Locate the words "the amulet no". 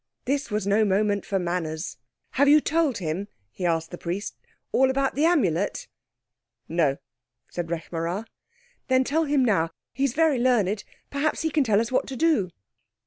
5.13-6.97